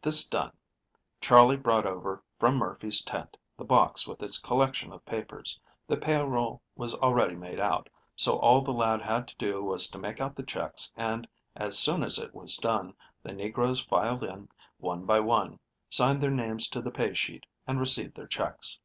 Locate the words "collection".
4.38-4.90